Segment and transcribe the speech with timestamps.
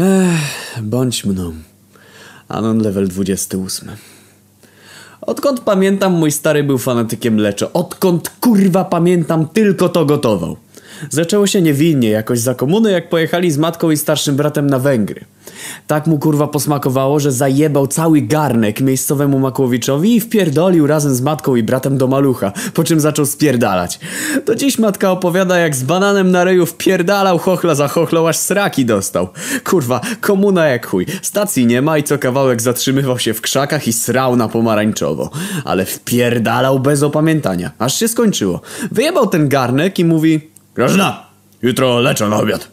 [0.00, 1.52] Ech, bądź mną.
[2.48, 3.88] Anon level 28.
[5.20, 7.72] Odkąd pamiętam, mój stary był fanatykiem leczo.
[7.72, 10.56] Odkąd kurwa pamiętam, tylko to gotował.
[11.10, 15.24] Zaczęło się niewinnie, jakoś za komuny, jak pojechali z matką i starszym bratem na Węgry.
[15.86, 21.56] Tak mu kurwa posmakowało, że zajebał cały garnek miejscowemu Makłowiczowi i wpierdolił razem z matką
[21.56, 24.00] i bratem do malucha, po czym zaczął spierdalać.
[24.46, 28.84] Do dziś matka opowiada, jak z bananem na reju wpierdalał chochla za chochlą, aż sraki
[28.84, 29.28] dostał.
[29.64, 31.06] Kurwa, komuna jak chuj.
[31.22, 35.30] Stacji nie ma i co kawałek zatrzymywał się w krzakach i srał na pomarańczowo.
[35.64, 38.60] Ale wpierdalał bez opamiętania, aż się skończyło.
[38.90, 40.50] Wyjebał ten garnek i mówi...
[40.74, 41.26] Grażyna,
[41.62, 42.68] jutro leczę na obiad.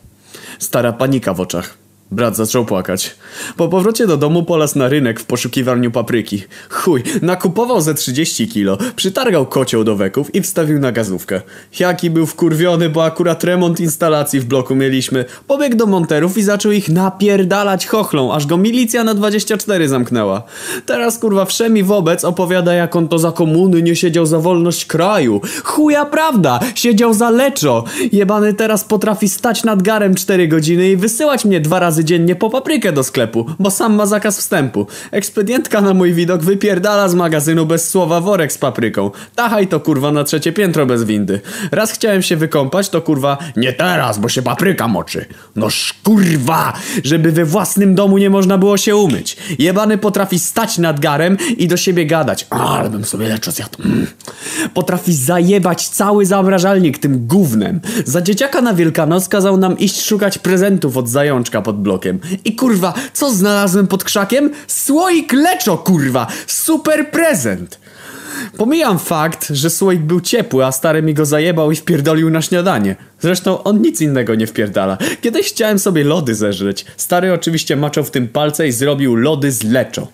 [0.59, 1.84] Stara panika w oczach.
[2.11, 3.15] Brat zaczął płakać.
[3.57, 6.43] Po powrocie do domu polas na rynek w poszukiwaniu papryki.
[6.69, 11.41] Chuj, nakupował ze 30 kilo, przytargał kocioł do weków i wstawił na gazówkę.
[11.79, 15.25] Jaki był wkurwiony, bo akurat remont instalacji w bloku mieliśmy.
[15.47, 20.43] Pobiegł do monterów i zaczął ich napierdalać chochlą, aż go milicja na 24 zamknęła.
[20.85, 25.41] Teraz kurwa wszemi wobec opowiada jak on to za komuny nie siedział za wolność kraju.
[25.63, 27.83] Chuja prawda, siedział za leczo.
[28.11, 32.49] Jebany teraz potrafi stać nad garem 4 godziny i wysyłać mnie dwa razy dziennie po
[32.49, 34.87] paprykę do sklepu, bo sam ma zakaz wstępu.
[35.11, 39.11] Ekspedientka na mój widok wypierdala z magazynu bez słowa worek z papryką.
[39.35, 41.41] Tachaj to kurwa na trzecie piętro bez windy.
[41.71, 45.25] Raz chciałem się wykąpać, to kurwa nie teraz, bo się papryka moczy.
[45.55, 45.67] No
[46.03, 46.73] kurwa,
[47.03, 49.37] żeby we własnym domu nie można było się umyć.
[49.59, 52.47] Jebany potrafi stać nad garem i do siebie gadać.
[52.49, 53.81] Ale bym sobie leczo zjadł.
[53.85, 54.07] Mm.
[54.73, 57.81] Potrafi zajebać cały zamrażalnik tym gównem.
[58.05, 62.19] Za dzieciaka na Wielkanoc kazał nam iść szukać prezentów od zajączka pod blokiem.
[62.45, 64.51] I kurwa, co znalazłem pod krzakiem?
[64.67, 66.27] Słoik leczo, kurwa!
[66.47, 67.79] Super prezent!
[68.57, 72.95] Pomijam fakt, że słoik był ciepły, a stary mi go zajebał i wpierdolił na śniadanie.
[73.19, 74.97] Zresztą on nic innego nie wpierdala.
[75.21, 76.85] Kiedyś chciałem sobie lody zeżreć.
[76.97, 80.07] Stary oczywiście maczał w tym palce i zrobił lody z leczo.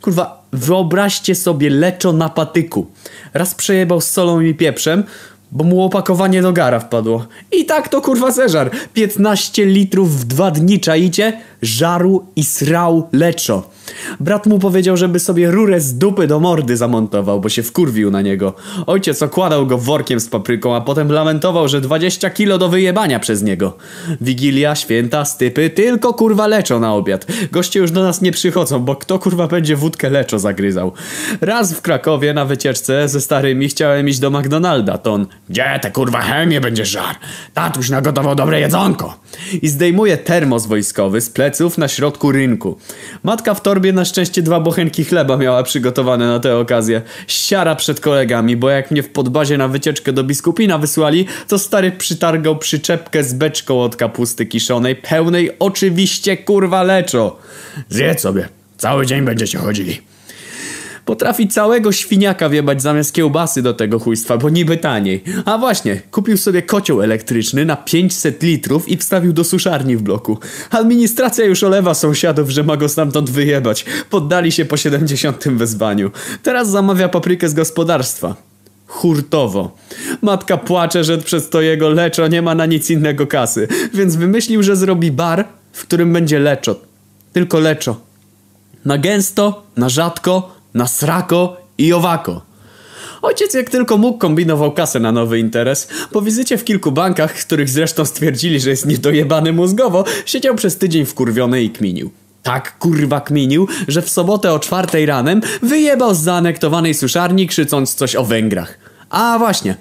[0.00, 2.86] Kurwa, wyobraźcie sobie leczo na patyku.
[3.34, 5.04] Raz przejebał z solą i pieprzem,
[5.52, 7.26] bo mu opakowanie do gara wpadło.
[7.52, 8.70] I tak to kurwa zeżar.
[8.94, 11.40] 15 litrów w dwa dni, czaicie?
[11.62, 13.70] Żaru i srał leczo.
[14.20, 18.22] Brat mu powiedział, żeby sobie rurę z dupy do mordy zamontował, bo się wkurwił na
[18.22, 18.54] niego.
[18.86, 23.42] Ojciec okładał go workiem z papryką, a potem lamentował, że 20 kilo do wyjebania przez
[23.42, 23.76] niego.
[24.20, 27.26] Wigilia, święta, stypy, tylko kurwa leczo na obiad.
[27.52, 30.92] Goście już do nas nie przychodzą, bo kto kurwa będzie wódkę leczo zagryzał.
[31.40, 35.90] Raz w Krakowie na wycieczce ze starymi chciałem iść do McDonalda, to on Gdzie te
[35.90, 37.16] kurwa chemie będzie żar?
[37.54, 39.18] Tatuś nagotował dobre jedzonko.
[39.62, 42.78] I zdejmuje termos wojskowy z pleców na środku rynku.
[43.22, 47.02] Matka w torbie na szczęście dwa bochenki chleba miała przygotowane na tę okazję.
[47.26, 51.92] Siara przed kolegami, bo jak mnie w podbazie na wycieczkę do biskupina wysłali, to stary
[51.92, 57.38] przytargał przyczepkę z beczką od kapusty kiszonej, pełnej oczywiście kurwa leczo.
[57.88, 60.07] Zjedz sobie, cały dzień będziecie chodzili.
[61.08, 65.22] Potrafi całego świniaka wiebać zamiast kiełbasy do tego chujstwa, bo niby taniej.
[65.44, 70.38] A właśnie, kupił sobie kocioł elektryczny na 500 litrów i wstawił do suszarni w bloku.
[70.70, 73.84] Administracja już olewa sąsiadów, że ma go stamtąd wyjebać.
[74.10, 76.10] Poddali się po 70 wezwaniu.
[76.42, 78.36] Teraz zamawia paprykę z gospodarstwa.
[78.86, 79.76] Hurtowo.
[80.22, 84.62] Matka płacze, że przez to jego leczo nie ma na nic innego kasy, więc wymyślił,
[84.62, 86.80] że zrobi bar, w którym będzie leczo.
[87.32, 88.00] Tylko leczo.
[88.84, 92.48] Na gęsto, na rzadko, na srako i owako.
[93.22, 95.88] Ojciec jak tylko mógł kombinował kasę na nowy interes.
[96.12, 101.04] Po wizycie w kilku bankach, których zresztą stwierdzili, że jest niedojebany mózgowo, siedział przez tydzień
[101.04, 102.10] wkurwiony i kminił.
[102.42, 108.16] Tak kurwa kminił, że w sobotę o czwartej ranem wyjebał z zaanektowanej suszarni krzycząc coś
[108.16, 108.78] o Węgrach.
[109.10, 109.76] A właśnie,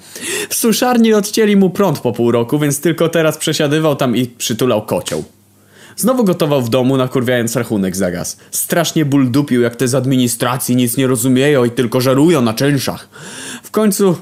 [0.50, 4.82] w suszarni odcięli mu prąd po pół roku, więc tylko teraz przesiadywał tam i przytulał
[4.82, 5.24] kocioł.
[5.98, 8.38] Znowu gotował w domu, nakurwiając rachunek za gaz.
[8.52, 13.10] Strasznie ból dupił, jak te z administracji nic nie rozumieją i tylko żerują na czynszach.
[13.64, 14.16] W końcu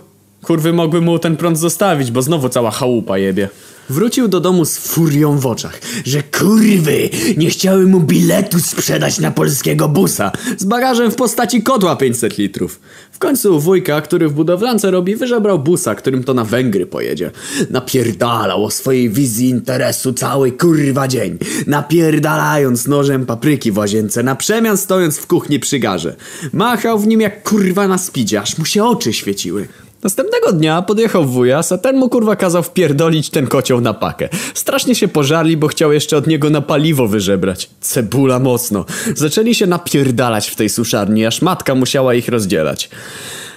[0.45, 3.49] kurwy mogły mu ten prąd zostawić, bo znowu cała chałupa jebie.
[3.89, 9.31] Wrócił do domu z furią w oczach, że kurwy nie chciały mu biletu sprzedać na
[9.31, 12.79] polskiego busa z bagażem w postaci kotła 500 litrów.
[13.11, 17.31] W końcu wujka, który w budowlance robi, wyżebrał busa, którym to na Węgry pojedzie.
[17.69, 21.37] Napierdalał o swojej wizji interesu cały kurwa dzień,
[21.67, 26.15] napierdalając nożem papryki w łazience, na przemian stojąc w kuchni przy garze.
[26.53, 29.67] Machał w nim jak kurwa na spidzie, aż mu się oczy świeciły.
[30.03, 34.29] Następnego dnia podjechał wujas, a ten mu kurwa kazał wpierdolić ten kocioł na pakę.
[34.53, 37.69] Strasznie się pożarli, bo chciał jeszcze od niego na paliwo wyżebrać.
[37.81, 38.85] Cebula mocno.
[39.15, 42.89] Zaczęli się napierdalać w tej suszarni, aż matka musiała ich rozdzielać.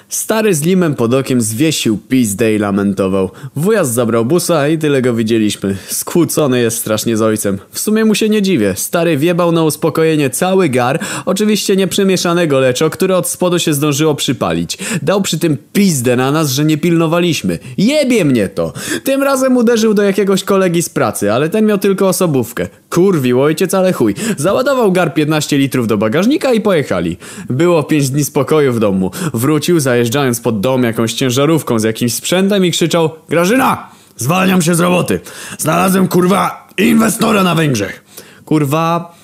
[0.09, 3.31] Stary z limem pod okiem zwiesił pizdę i lamentował.
[3.57, 5.77] Wujas zabrał busa i tyle go widzieliśmy.
[5.89, 7.59] Skłócony jest strasznie z ojcem.
[7.71, 8.75] W sumie mu się nie dziwię.
[8.77, 14.15] Stary wiebał na uspokojenie cały gar, oczywiście nie przemieszanego leczo, które od spodu się zdążyło
[14.15, 14.79] przypalić.
[15.03, 17.59] Dał przy tym pizdę na nas, że nie pilnowaliśmy.
[17.79, 18.73] Jebie mnie to!
[19.05, 22.69] Tym razem uderzył do jakiegoś kolegi z pracy, ale ten miał tylko osobówkę.
[22.91, 24.15] Kurwił ojciec, ale chuj.
[24.37, 27.17] Załadował gar 15 litrów do bagażnika i pojechali.
[27.51, 29.11] Było 5 dni spokoju w domu.
[29.35, 33.89] Wrócił, zajeżdżając pod dom jakąś ciężarówką z jakimś sprzętem i krzyczał Grażyna!
[34.17, 35.21] Zwalniam się z roboty!
[35.59, 38.05] Znalazłem kurwa inwestora na Węgrzech!
[38.45, 39.18] Kurwa...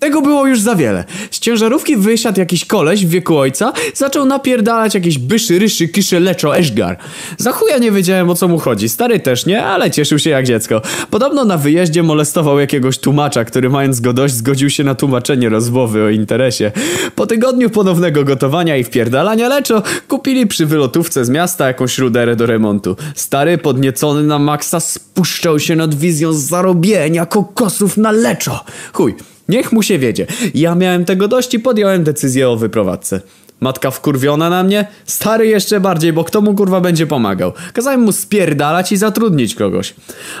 [0.00, 1.04] Tego było już za wiele.
[1.30, 6.56] Z ciężarówki wysiadł jakiś koleś w wieku ojca, zaczął napierdalać jakieś byszy, ryszy, kisze, leczo,
[6.56, 6.96] eszgar.
[7.38, 10.46] Za chuja nie wiedziałem o co mu chodzi, stary też nie, ale cieszył się jak
[10.46, 10.82] dziecko.
[11.10, 16.04] Podobno na wyjeździe molestował jakiegoś tłumacza, który mając go dość zgodził się na tłumaczenie rozmowy
[16.04, 16.72] o interesie.
[17.14, 22.46] Po tygodniu ponownego gotowania i wpierdalania leczo, kupili przy wylotówce z miasta jakąś ruderę do
[22.46, 22.96] remontu.
[23.14, 28.64] Stary podniecony na maksa spuszczał się nad wizją zarobienia kokosów na leczo.
[28.92, 29.14] Chuj.
[29.50, 30.26] Niech mu się wiedzie.
[30.54, 33.20] Ja miałem tego dość i podjąłem decyzję o wyprowadzce.
[33.60, 34.86] Matka wkurwiona na mnie?
[35.06, 37.52] Stary jeszcze bardziej, bo kto mu kurwa będzie pomagał?
[37.72, 39.94] Kazałem mu spierdalać i zatrudnić kogoś.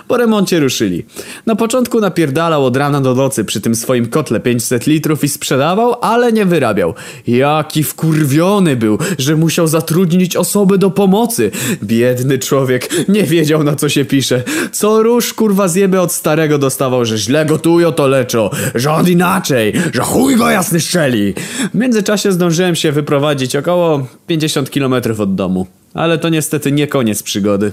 [0.08, 1.04] Po remoncie ruszyli.
[1.46, 5.94] Na początku napierdalał od rana do nocy przy tym swoim kotle 500 litrów i sprzedawał,
[6.00, 6.94] ale nie wyrabiał.
[7.26, 11.50] Jaki wkurwiony był, że musiał zatrudnić osoby do pomocy.
[11.82, 14.42] Biedny człowiek, nie wiedział na co się pisze.
[14.72, 19.72] Co róż kurwa zjeby od starego dostawał, że źle gotują to leczo, że on inaczej,
[19.94, 21.34] że chuj go jasny szczeli.
[21.74, 25.66] W międzyczasie zdążyłem się wyprowadzić prowadzić około 50 km od domu.
[25.94, 27.72] Ale to niestety nie koniec przygody.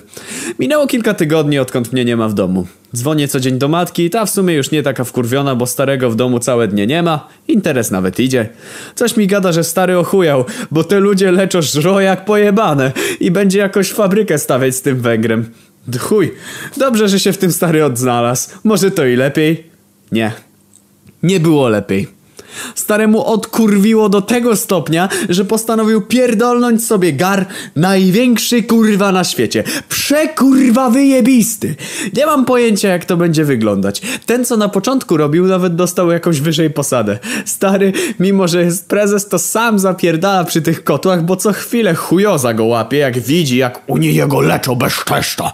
[0.60, 2.68] Minęło kilka tygodni, odkąd mnie nie ma w domu.
[2.96, 6.16] Dzwonię co dzień do matki, ta w sumie już nie taka wkurwiona, bo starego w
[6.16, 7.28] domu całe dnie nie ma.
[7.48, 8.50] Interes nawet idzie.
[8.96, 13.60] Coś mi gada, że stary ochujał, bo te ludzie leczą żro jak pojebane i będzie
[13.60, 15.50] jakoś fabrykę stawiać z tym Węgrem.
[16.00, 16.34] Chuj,
[16.78, 18.50] dobrze, że się w tym stary odznalazł.
[18.64, 19.64] Może to i lepiej?
[20.12, 20.32] Nie.
[21.24, 22.17] Nie było lepiej.
[22.76, 27.46] Staremu odkurwiło do tego stopnia, że postanowił pierdolnąć sobie gar
[27.76, 29.64] największy kurwa na świecie.
[29.90, 31.76] Przekurwa wyjebisty.
[32.14, 34.02] Nie mam pojęcia jak to będzie wyglądać.
[34.26, 37.20] Ten co na początku robił nawet dostał jakąś wyżej posadę.
[37.46, 42.54] Stary, mimo że jest prezes to sam zapierdala przy tych kotłach, bo co chwilę chujoza
[42.54, 45.52] go łapie jak widzi jak u niej jego leczą bezczeszcza.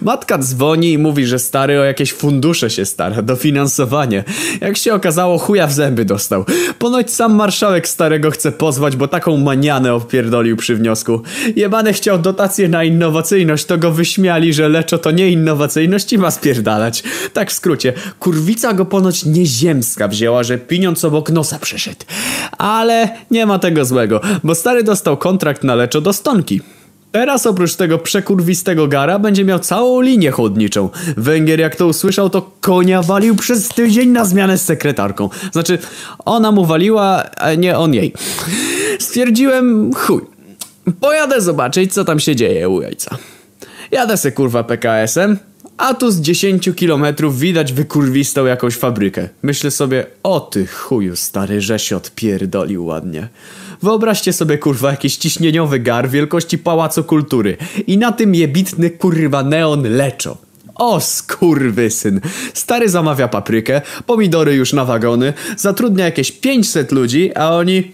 [0.00, 4.24] Matka dzwoni i mówi, że stary o jakieś fundusze się stara, dofinansowanie.
[4.60, 6.31] Jak się okazało chuja w zęby dostał.
[6.78, 11.22] Ponoć sam marszałek starego chce pozwać, bo taką manianę opierdolił przy wniosku.
[11.56, 16.30] Jebane chciał dotację na innowacyjność, to go wyśmiali, że leczo to nie innowacyjność i ma
[16.30, 17.02] spierdalać.
[17.32, 22.04] Tak w skrócie, kurwica go ponoć nieziemska wzięła, że pieniądz obok nosa przeszedł.
[22.58, 26.60] Ale nie ma tego złego, bo stary dostał kontrakt na leczo do stonki.
[27.12, 30.88] Teraz oprócz tego przekurwistego gara będzie miał całą linię chłodniczą.
[31.16, 35.28] Węgier jak to usłyszał to konia walił przez tydzień na zmianę z sekretarką.
[35.52, 35.78] Znaczy
[36.24, 38.12] ona mu waliła, a nie on jej.
[38.98, 40.22] Stwierdziłem chuj.
[41.00, 43.18] Pojadę zobaczyć co tam się dzieje u jajca.
[43.90, 45.38] Jadę se kurwa PKS-em,
[45.76, 49.28] a tu z 10 kilometrów widać wykurwistą jakąś fabrykę.
[49.42, 53.28] Myślę sobie, o ty chuju stary, że się odpierdolił ładnie.
[53.82, 57.56] Wyobraźcie sobie kurwa jakiś ciśnieniowy gar wielkości Pałacu Kultury
[57.86, 60.36] i na tym jebitny kurwa neon leczo.
[60.74, 62.20] O skurwysyn.
[62.54, 67.92] Stary zamawia paprykę, pomidory już na wagony, zatrudnia jakieś 500 ludzi, a oni...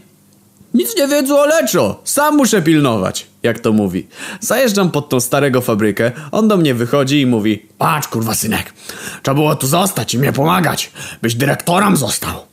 [0.75, 4.07] Nic nie wiedzą o leczo, sam muszę pilnować, jak to mówi.
[4.40, 8.73] Zajeżdżam pod tą starego fabrykę, on do mnie wychodzi i mówi Patrz kurwa synek,
[9.23, 10.90] trzeba było tu zostać i mnie pomagać,
[11.23, 12.48] byś dyrektorem został.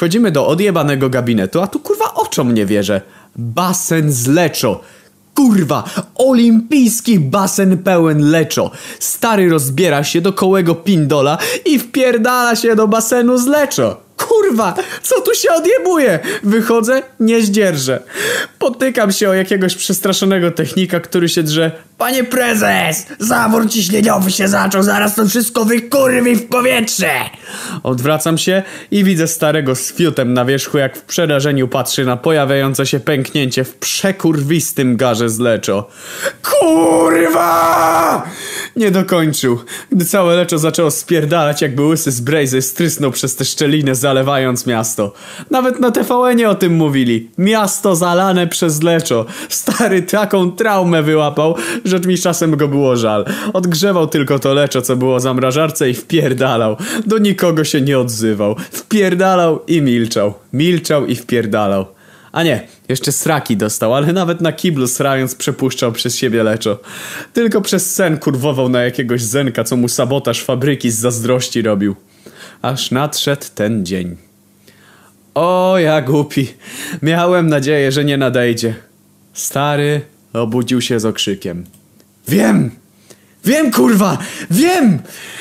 [0.00, 3.00] Wchodzimy do odjebanego gabinetu, a tu kurwa oczom nie wierzę.
[3.36, 4.80] Basen z leczo.
[5.34, 8.70] Kurwa, olimpijski basen pełen leczo.
[8.98, 14.00] Stary rozbiera się do kołego pindola i wpierdala się do basenu z leczo.
[14.50, 16.18] Kurwa, co tu się odjebuje?
[16.42, 18.02] Wychodzę, nie zdzierżę.
[18.58, 21.70] Potykam się o jakiegoś przestraszonego technika, który się drze.
[21.98, 27.10] Panie prezes, zawór ciśnieniowy się zaczął, zaraz to wszystko wykurwi w powietrze.
[27.82, 32.86] Odwracam się i widzę starego z fiutem na wierzchu, jak w przerażeniu patrzy na pojawiające
[32.86, 35.88] się pęknięcie w przekurwistym garze z leczo.
[36.42, 38.22] Kurwa!
[38.76, 39.58] Nie dokończył.
[39.92, 45.12] Gdy całe leczo zaczęło spierdalać, jakby łysy z Brazy strysnął przez te szczeliny, zalewając miasto.
[45.50, 47.30] Nawet na tvn o tym mówili.
[47.38, 49.26] Miasto zalane przez leczo.
[49.48, 53.24] Stary taką traumę wyłapał, że mi czasem go było żal.
[53.52, 56.76] Odgrzewał tylko to leczo, co było zamrażarce i wpierdalał.
[57.06, 58.56] Do nikogo się nie odzywał.
[58.70, 60.34] Wpierdalał i milczał.
[60.52, 61.86] Milczał i wpierdalał.
[62.32, 66.78] A nie, jeszcze sraki dostał, ale nawet na kiblu srając przepuszczał przez siebie leczo.
[67.32, 71.96] Tylko przez sen kurwował na jakiegoś zenka, co mu sabotaż fabryki z zazdrości robił.
[72.62, 74.16] Aż nadszedł ten dzień.
[75.34, 76.46] O, ja głupi.
[77.02, 78.74] Miałem nadzieję, że nie nadejdzie.
[79.32, 80.00] Stary
[80.32, 81.64] obudził się z okrzykiem.
[82.28, 82.79] Wiem!
[83.44, 84.18] Wiem, kurwa!
[84.50, 84.98] Wiem!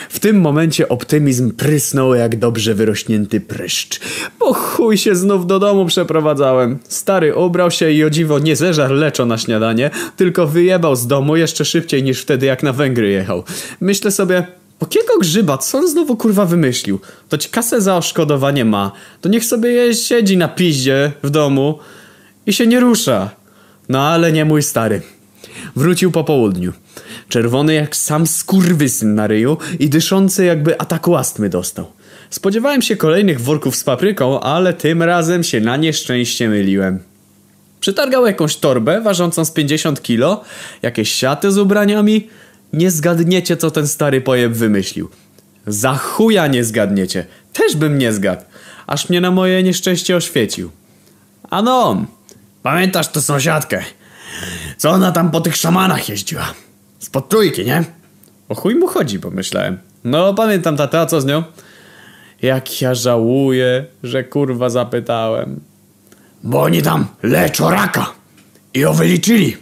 [0.10, 4.00] W tym momencie optymizm prysnął jak dobrze wyrośnięty pryszcz.
[4.40, 6.80] Bo chuj się znów do domu przeprowadzałem.
[6.88, 11.36] Stary ubrał się i o dziwo nie zeżar leczo na śniadanie, tylko wyjebał z domu
[11.36, 13.44] jeszcze szybciej niż wtedy jak na Węgry jechał.
[13.82, 14.48] Myślę sobie,
[14.80, 17.00] po kiego grzyba, co on znowu kurwa wymyślił?
[17.30, 18.92] To ci kasę za oszkodowanie ma,
[19.22, 21.80] to niech sobie je siedzi na piździe w domu
[22.46, 23.30] i się nie rusza.
[23.90, 25.02] No ale nie mój stary.
[25.76, 26.74] Wrócił po południu.
[27.30, 31.92] Czerwony jak sam skurwysyn na ryju i dyszący jakby ataku astmy dostał.
[32.30, 37.00] Spodziewałem się kolejnych worków z papryką, ale tym razem się na nieszczęście myliłem.
[37.80, 40.44] Przytargał jakąś torbę ważącą z 50 kilo,
[40.82, 42.30] jakieś siaty z ubraniami.
[42.74, 45.10] Nie zgadniecie, co ten stary pojeb wymyślił.
[45.68, 47.26] Za chuja nie zgadniecie.
[47.54, 48.42] Też bym nie zgadł.
[48.88, 50.72] Aż mnie na moje nieszczęście oświecił.
[51.50, 52.06] Ano,
[52.64, 53.84] pamiętasz tę sąsiadkę?
[54.78, 56.54] Co ona tam po tych szamanach jeździła?
[57.10, 57.84] Spod trójki, nie?
[58.50, 59.78] O chuj mu chodzi, pomyślałem.
[60.04, 61.44] No, pamiętam tata, a co z nią?
[62.42, 65.60] Jak ja żałuję, że kurwa zapytałem.
[66.44, 68.14] Bo oni tam leczą raka
[68.74, 69.58] i ją wyliczyli.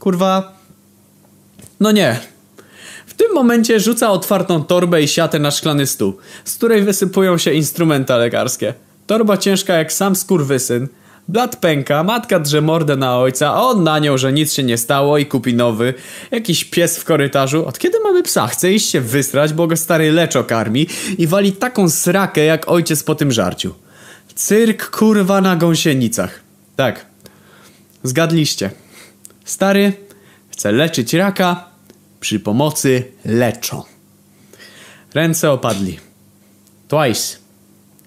[0.00, 0.56] Kurwa,
[1.80, 2.20] no nie.
[3.06, 7.52] W tym momencie rzuca otwartą torbę i siatę na szklany stół, z której wysypują się
[7.52, 8.74] instrumenta lekarskie.
[9.06, 10.88] Torba ciężka jak sam skurwysyn.
[11.28, 14.76] Blat pęka, matka drze mordę na ojca, a on na nią, że nic się nie
[14.76, 15.94] stało i kupi nowy.
[16.30, 17.66] Jakiś pies w korytarzu.
[17.66, 18.46] Od kiedy mamy psa?
[18.46, 20.86] Chce iść się wystrać, bo go stary leczo karmi
[21.18, 23.74] i wali taką srakę jak ojciec po tym żarciu.
[24.34, 26.40] Cyrk kurwa na gąsienicach.
[26.76, 27.06] Tak.
[28.02, 28.70] Zgadliście.
[29.44, 29.92] Stary
[30.50, 31.64] chce leczyć raka
[32.20, 33.84] przy pomocy leczo.
[35.14, 35.98] Ręce opadli.
[36.88, 37.47] Twice.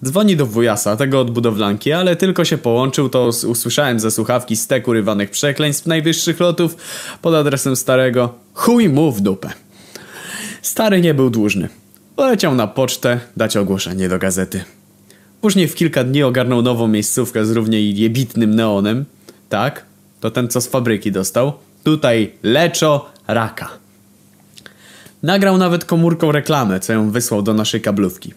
[0.06, 4.56] Dzwoni do wujasa, tego od budowlanki, ale tylko się połączył, to us- usłyszałem ze słuchawki
[4.56, 6.76] stek urywanych przekleństw najwyższych lotów
[7.22, 8.34] pod adresem starego.
[8.54, 9.50] Chuj mu w dupę.
[10.62, 11.70] Stary nie był dłużny.
[12.16, 14.64] Poleciał na pocztę dać ogłoszenie do gazety.
[15.42, 19.06] Później w kilka dni ogarnął nową miejscówkę z równie jebitnym neonem.
[19.50, 19.86] Tak,
[20.20, 21.54] to ten co z fabryki dostał.
[21.84, 23.70] Tutaj leczo raka.
[25.24, 28.34] Nagrał nawet komórką reklamę, co ją wysłał do naszej kablówki.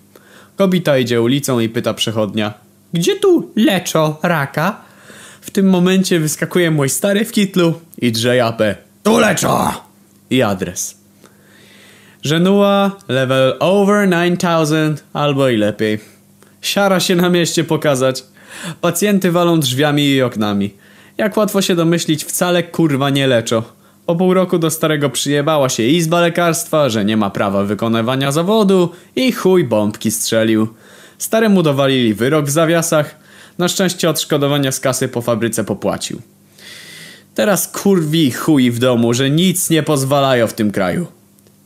[0.56, 2.54] Kobita idzie ulicą i pyta przechodnia
[2.92, 4.80] Gdzie tu leczo raka?
[5.40, 9.84] W tym momencie wyskakuje mój stary w kitlu i drze japę Tu leczo!
[10.30, 10.96] I adres.
[12.22, 15.98] Żenua, level over 9000 albo i lepiej.
[16.62, 18.24] Siara się na mieście pokazać.
[18.80, 20.74] Pacjenty walą drzwiami i oknami.
[21.18, 23.62] Jak łatwo się domyślić, wcale kurwa nie leczą.
[24.06, 28.92] Po pół roku do starego przyjebała się izba lekarstwa, że nie ma prawa wykonywania zawodu
[29.16, 30.68] i chuj bombki strzelił.
[31.18, 33.16] Staremu dowalili wyrok w zawiasach.
[33.58, 36.22] Na szczęście odszkodowania z kasy po fabryce popłacił.
[37.34, 41.06] Teraz kurwi chuj w domu, że nic nie pozwalają w tym kraju.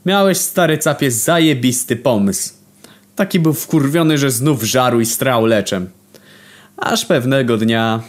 [0.07, 2.53] Miałeś stary capie zajebisty pomysł.
[3.17, 5.91] Taki był wkurwiony, że znów żarł i strał leczem.
[6.77, 8.03] Aż pewnego dnia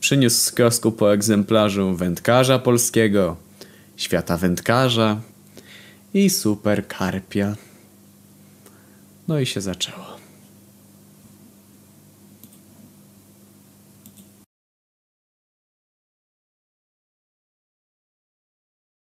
[0.00, 3.36] przyniósł z kiosku po egzemplarzu wędkarza polskiego,
[3.98, 5.20] świata wędkarza
[6.14, 7.56] i super karpia.
[9.28, 10.17] No i się zaczęło.